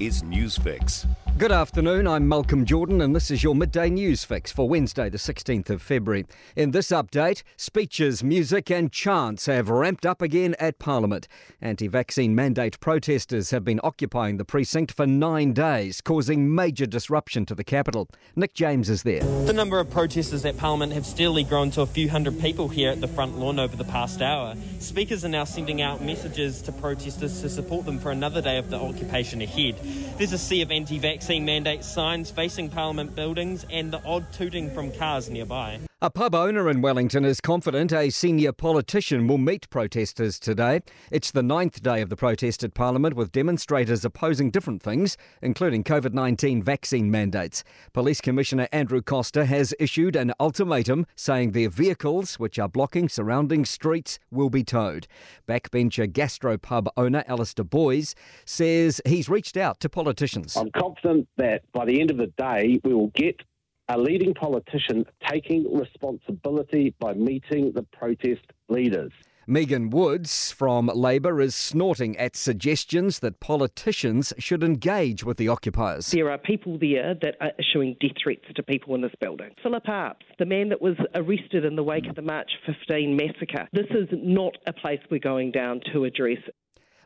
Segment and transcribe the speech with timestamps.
[0.00, 1.06] is Newsfix.
[1.36, 5.18] Good afternoon, I'm Malcolm Jordan, and this is your midday news fix for Wednesday, the
[5.18, 6.26] 16th of February.
[6.54, 11.26] In this update, speeches, music, and chants have ramped up again at Parliament.
[11.60, 17.44] Anti vaccine mandate protesters have been occupying the precinct for nine days, causing major disruption
[17.46, 18.08] to the capital.
[18.36, 19.24] Nick James is there.
[19.44, 22.92] The number of protesters at Parliament have steadily grown to a few hundred people here
[22.92, 24.54] at the front lawn over the past hour.
[24.78, 28.70] Speakers are now sending out messages to protesters to support them for another day of
[28.70, 29.80] the occupation ahead.
[30.16, 34.70] There's a sea of anti vaccine mandate signs facing Parliament buildings and the odd tooting
[34.70, 35.80] from cars nearby.
[36.04, 40.82] A pub owner in Wellington is confident a senior politician will meet protesters today.
[41.10, 45.82] It's the ninth day of the protest at Parliament, with demonstrators opposing different things, including
[45.82, 47.64] COVID 19 vaccine mandates.
[47.94, 53.64] Police Commissioner Andrew Coster has issued an ultimatum saying their vehicles, which are blocking surrounding
[53.64, 55.06] streets, will be towed.
[55.48, 60.54] Backbencher gastropub owner Alistair Boyce says he's reached out to politicians.
[60.54, 63.40] I'm confident that by the end of the day, we will get
[63.88, 69.12] a leading politician taking responsibility by meeting the protest leaders.
[69.46, 76.10] Megan Woods from Labour is snorting at suggestions that politicians should engage with the occupiers.
[76.10, 79.50] There are people there that are issuing death threats to people in this building.
[79.62, 83.68] Philip Arps, the man that was arrested in the wake of the March 15 massacre.
[83.74, 86.38] This is not a place we're going down to address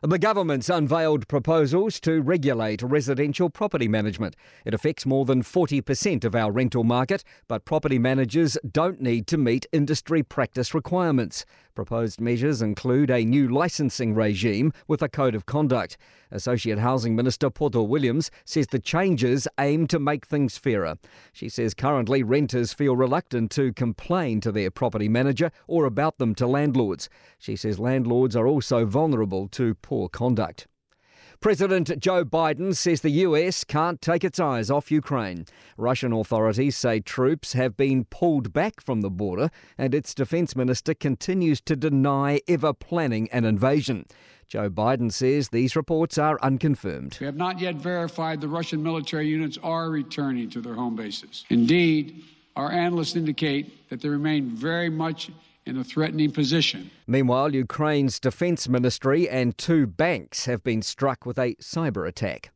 [0.01, 4.35] the government's unveiled proposals to regulate residential property management.
[4.65, 9.37] It affects more than 40% of our rental market, but property managers don't need to
[9.37, 11.45] meet industry practice requirements.
[11.75, 15.97] Proposed measures include a new licensing regime with a code of conduct.
[16.31, 20.95] Associate Housing Minister Poto Williams says the changes aim to make things fairer.
[21.31, 26.35] She says currently renters feel reluctant to complain to their property manager or about them
[26.35, 27.07] to landlords.
[27.37, 30.67] She says landlords are also vulnerable to poor conduct.
[31.39, 35.45] President Joe Biden says the US can't take its eyes off Ukraine.
[35.77, 39.49] Russian authorities say troops have been pulled back from the border,
[39.79, 44.05] and its defense minister continues to deny ever planning an invasion.
[44.47, 47.17] Joe Biden says these reports are unconfirmed.
[47.19, 51.45] We have not yet verified the Russian military units are returning to their home bases.
[51.49, 52.23] Indeed,
[52.55, 55.31] our analysts indicate that they remain very much
[55.69, 56.91] in a threatening position.
[57.07, 62.51] Meanwhile, Ukraine's defence ministry and two banks have been struck with a cyber attack.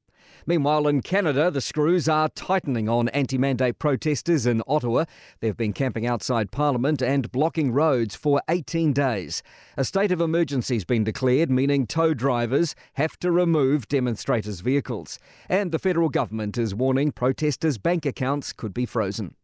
[0.45, 5.05] Meanwhile, in Canada, the screws are tightening on anti mandate protesters in Ottawa.
[5.39, 9.41] They've been camping outside Parliament and blocking roads for 18 days.
[9.77, 15.17] A state of emergency has been declared, meaning tow drivers have to remove demonstrators' vehicles.
[15.47, 19.35] And the federal government is warning protesters' bank accounts could be frozen.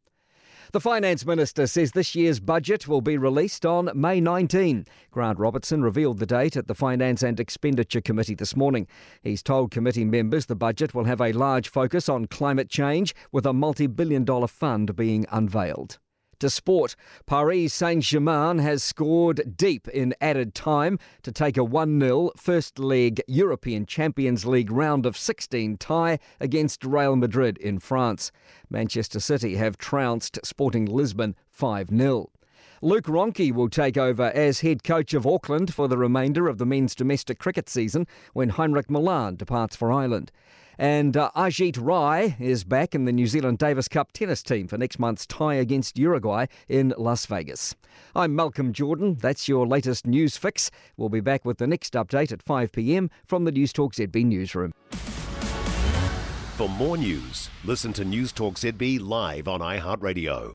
[0.71, 4.85] The Finance Minister says this year's budget will be released on May 19.
[5.09, 8.85] Grant Robertson revealed the date at the Finance and Expenditure Committee this morning.
[9.23, 13.47] He's told committee members the budget will have a large focus on climate change, with
[13.47, 15.97] a multi billion dollar fund being unveiled.
[16.39, 16.95] To sport,
[17.25, 22.79] Paris Saint Germain has scored deep in added time to take a 1 0 first
[22.79, 28.31] leg European Champions League round of 16 tie against Real Madrid in France.
[28.69, 32.29] Manchester City have trounced Sporting Lisbon 5 0.
[32.81, 36.65] Luke Ronchi will take over as head coach of Auckland for the remainder of the
[36.65, 40.31] men's domestic cricket season when Heinrich Malan departs for Ireland.
[40.77, 44.77] And uh, Ajeet Rai is back in the New Zealand Davis Cup tennis team for
[44.77, 47.75] next month's tie against Uruguay in Las Vegas.
[48.15, 49.17] I'm Malcolm Jordan.
[49.19, 50.71] That's your latest news fix.
[50.95, 54.71] We'll be back with the next update at 5 pm from the Newstalk ZB newsroom.
[56.55, 60.47] For more news, listen to Newstalk ZB live on iHeartRadio.